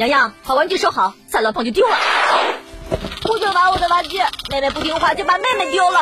[0.00, 1.94] 洋洋，把玩具收好，再乱碰就丢了。
[3.20, 4.16] 不准玩我的玩具，
[4.50, 6.00] 妹妹不听话就把妹妹丢了。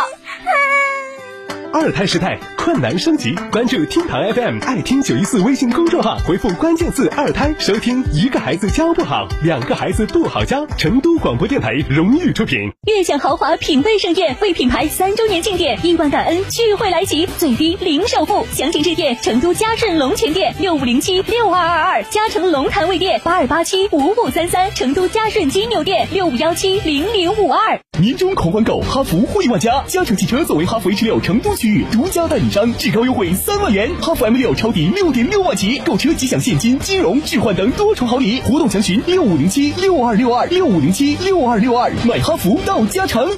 [1.73, 2.39] 二胎时代，
[2.69, 10.67] 困难升级，关注厅堂 FM 爱听九一四微信公众号，回复关键字“二胎”，收听一个孩子教不好，两个孩子不好教。
[10.77, 12.59] 成都广播电台荣誉出品。
[12.87, 27.81] 悦享豪华品味盛宴，为品牌三周年庆典，亿万感恩聚会来袭，最低零首付，详情致电成都嘉顺龙泉店六五零七六二二二，嘉诚龙潭卫店八二八七五五三三，成都嘉顺金牛店六五幺七零零五二。
[27.99, 43.31] 年终狂欢购，哈弗惠万家，嘉诚汽车作为哈弗 H 六成都区域独家代理商，至高优惠三万元，哈弗 M 六超低六点六万起，购车即享现金、金融、置换等多重好礼，活动详询六五零七六二六二六五零七六二六二，买哈弗到嘉诚。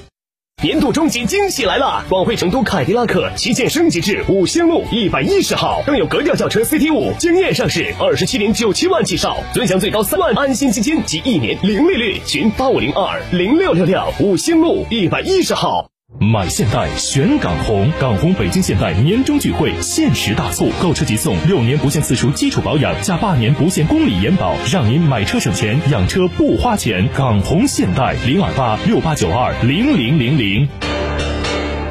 [0.63, 2.05] 年度终极惊喜来了！
[2.11, 15.90] 广汇成都凯迪拉克旗舰升级至五星路一百一十号，更有格调轿车 CT 五惊艳上市，二十七点九七万起售，尊享最高三万安心基金及一年零利率，询八五零二零六六六五星路一百一十号。
[16.23, 27.09] 买现代选港红，港红北京现代年终钜惠限时大促，购车即送六年不限次数基础保养加八年不限公里延保，让您买车省钱，养车不花钱。
[27.17, 30.90] 港红现代零二八六八九二零零零零。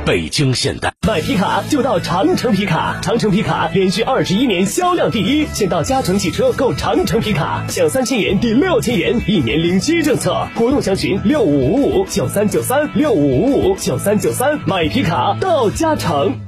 [0.10, 16.40] 北京现代买皮卡就到长城皮卡，长城皮卡连续二十一年销量第一，先到嘉诚汽车购长城皮卡，享三千元抵六千元，一年零息政策，活动详询六五五五九三九三六五五五九三九三，买皮卡到嘉诚。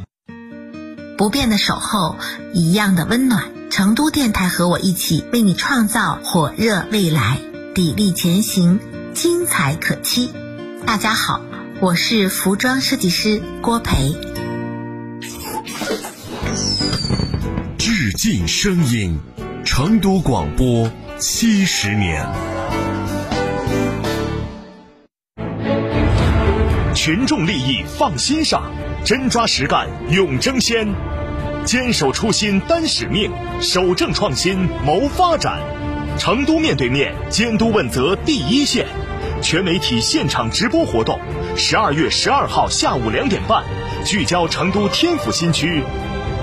[1.16, 2.16] 不变的守候，
[2.56, 3.44] 一样的温暖。
[3.70, 7.38] 成都电台和我一起为你创造火热未来，
[7.76, 8.80] 砥砺前行，
[9.14, 10.32] 精彩可期。
[10.88, 11.42] 大家好。
[11.81, 14.14] 我是服装设计师郭培。
[17.80, 19.19] 致敬声音，
[19.66, 22.24] 成都广播七十年。
[26.94, 28.72] 群众利益放心上，
[29.03, 30.88] 真抓实干永争先，
[31.66, 35.59] 坚守初心担使命，守正创新谋发展。
[36.20, 38.86] 成都面对面监督问责第一线，
[39.41, 41.19] 全媒体现场直播活动。
[41.57, 43.63] 十二月十二号下午两点半，
[44.06, 45.84] 聚焦成都天府新区，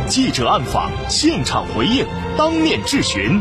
[0.09, 3.41] 记者暗访，现场回应，当面质询。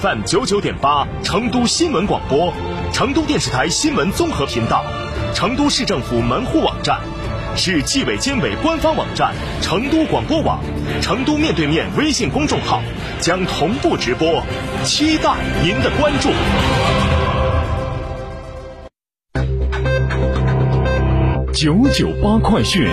[0.00, 2.52] FM 九九点八，成都新闻广播，
[2.92, 4.82] 成都电视台新闻综合频道，
[5.34, 7.00] 成都市政府门户网站，
[7.54, 10.58] 市纪委监委官方网站，成都广播网，
[11.02, 12.80] 成都面对面微信公众号
[13.20, 14.42] 将同步直播，
[14.84, 16.30] 期待您的关注。
[21.64, 22.86] 九九八快讯，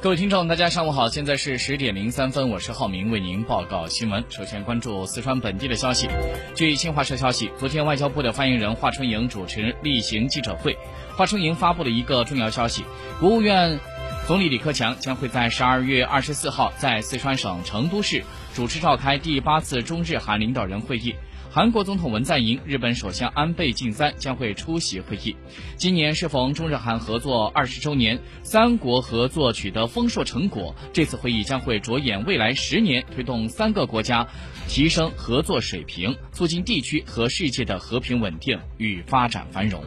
[0.00, 4.24] 各位听众，大家上午好，现在是十点零三分，我是浩明，为您报告新闻。
[4.28, 6.08] 首先关注四川本地的消息。
[6.56, 10.76] 据新华社消息，昨天外交部的发言人华春莹主持例行记者会，
[11.16, 12.84] 华春莹发布了一个重要消息：
[13.20, 13.78] 国务院
[14.26, 21.14] 总理李克强将会在十二月二十四号在四川省成都市主持召开第八次中日韩领导人会议。
[21.54, 25.36] 韩国总统文在寅、日本首相安倍晋三将会出席会议。
[25.76, 30.74] 今年适逢中日韩合作二十周年，三国合作取得丰硕成果。
[30.92, 34.26] 这次会议将会着眼未来十年，推动三个国家
[34.66, 39.80] 提升合作水平，促进地区和世界的和平稳定与发展繁荣。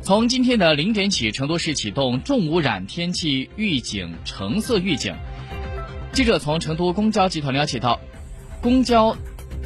[0.00, 5.12] 从今天的零点起，成都市启动重污染天气预警橙色预警。
[6.12, 7.98] 记者从成都公交集团了解到。
[8.62, 9.16] 公交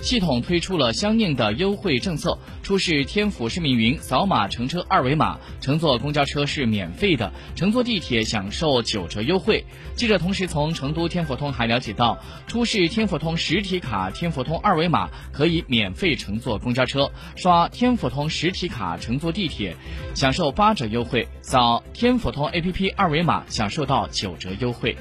[0.00, 9.64] 系统推出了相应的优惠政策，出示天府市民云扫码乘车二维码，乘坐公交车是免费的，乘坐地铁享受九折优惠。
[9.96, 19.74] 记者同时从成都天府通还了解到，出示天府通实体卡、天府通二维码可以免费乘坐公交车，刷天府通实体卡乘坐地铁
[20.14, 24.96] 享受八折优惠，扫天府通 APP 二维码享受到九折优惠。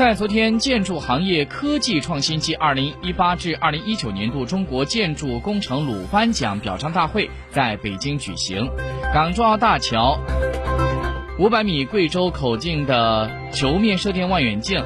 [0.00, 8.66] 在昨天，建筑行业科技创新暨二零一八至二零一九年度中国建筑工程鲁班奖表彰大会在北京举行。
[9.12, 10.18] 港珠澳大桥
[11.38, 14.82] 五百米贵州口径的球面射电望远镜，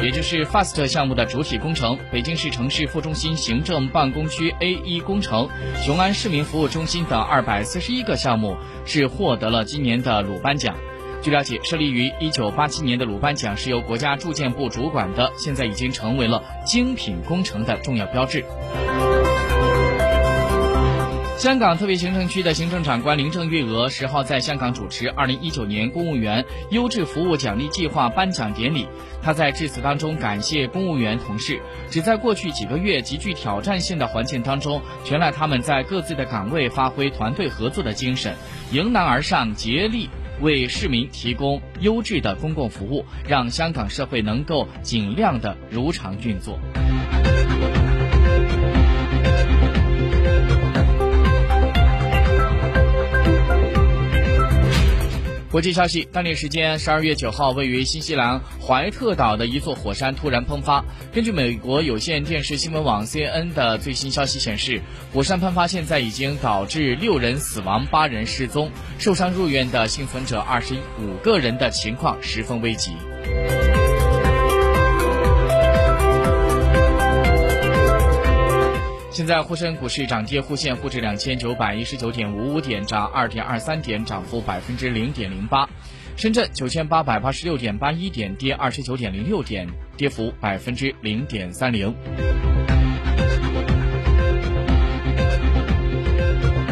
[0.00, 5.48] 也就是 FAST 项目的主体工程，北京市城市副中心行政办公区 A 一工程、
[5.84, 10.76] 雄安市民服务中心等二百四十一个项目是获得了今年的鲁班奖。
[11.26, 18.44] 据了解，设立于一九八七年的鲁班奖是由国家住建部主管的，现在已经成为了精品工程的重要标志。
[21.36, 28.86] 香港特别行政区的行政长官林郑月娥十号在香港主持二零一九年公务员优质服务奖励计划颁奖典礼。
[29.20, 38.36] 他在致辞当中感谢公务员同事，只在过去几个月极具挑战性的环境当中，全赖他们在各自的岗位发挥团队合作的精神，
[38.70, 40.08] 迎难而上，竭力
[40.40, 46.58] 为市民提供优质的公共服务，让香港社会能够尽量的如常运作。
[55.56, 60.84] 国际消息：当地时间十二月九号，位于新西兰怀特岛的一座火山突然喷发。
[61.14, 64.82] 根据美国有线电视新闻网 CNN 的最新消息显示，
[65.14, 72.92] 火山喷发现在已经导致六人死亡、八人失踪，受伤入院的幸存者二十五个人的情况十分危急。
[79.16, 85.66] 现在沪深股市涨跌互现，沪指两千九百一十九点五五点，涨二点二三点，涨幅百分之零点零八；
[86.18, 89.66] 深圳九千八百八十六点八一点，跌二十九点零六点，
[89.96, 91.94] 跌幅百分之零点三零。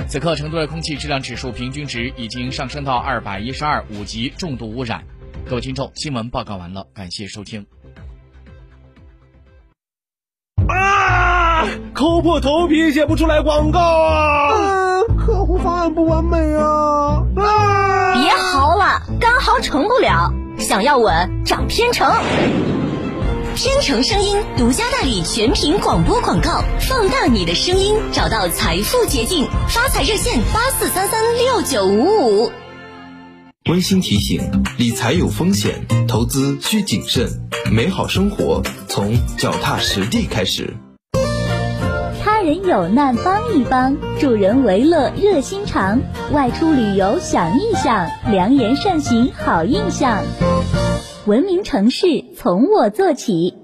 [0.07, 5.03] 此刻，成都的空气质量指数平均值已经上升到二百一十二，五级重度污染。
[5.47, 7.65] 各位听众，新闻报告完了，感谢收听。
[11.95, 14.51] 抠破头皮写不出来广告啊！
[15.19, 17.23] 客户方案不完美啊！
[17.35, 22.13] 别嚎了，刚嚎成不了，想要稳找天成。
[23.57, 29.49] 天成声音独家代理全屏广播广告，放大你的声音，找到财富捷径。
[29.69, 32.53] 发财热线八四三三六九五五。
[33.71, 34.43] 温馨提醒：
[34.77, 37.49] 理财有风险，投资需谨慎。
[37.71, 40.75] 美好生活从脚踏实地开始。
[42.45, 45.99] 人有难帮一帮，助人为乐热心肠。
[46.31, 50.23] 外出旅游想一想，良言善行好印象。
[51.25, 53.55] 文明城市从我做起。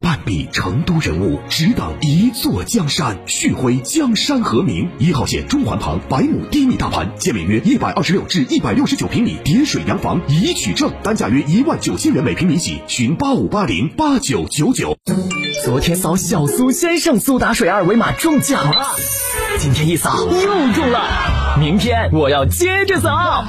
[0.00, 4.88] 半壁成都人物，只等一座江山，续辉江山和名。
[4.98, 14.96] 一号线中环旁百亩低密大盘，建面约一百二十六至一百六十九平米叠水洋房，已取证，单价约一万九千元每平米起，询八五八零八九九九。
[15.62, 18.86] 昨天扫小苏先生苏打水二维码中奖了，
[19.58, 21.02] 今天一扫又中了，
[21.58, 23.44] 明天我要接着扫。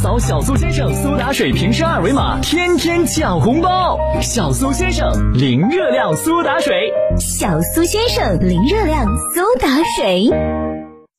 [0.00, 3.98] 扫小苏先生苏打水瓶身二维码，天天抢红包。
[4.22, 9.04] 小苏先生零热量苏打水，小苏先生零热量
[9.34, 10.30] 苏打水。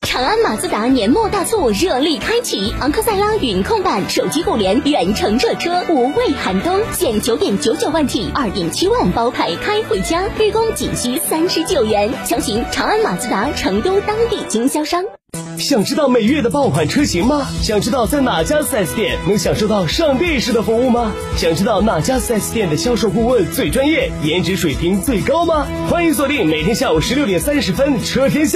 [0.05, 12.09] 长安马自达年末大促热力开启，昂克赛拉云控版手机互联远程热车，无畏寒冬，现九点九九万起，二点七万包牌开回家，日供仅需三十九元。
[12.23, 15.03] 详询长安马自达成都当地经销商。
[15.57, 17.47] 想知道每月的爆款车型吗？
[17.61, 21.11] 想知道在哪家 4S 店能享受到上帝式的服务吗？
[21.35, 25.65] 想知道哪家 4S 店的销售顾问最专业，颜值水平最高吗？
[25.89, 28.53] 欢迎锁定每天下午十六点三十分，车天下。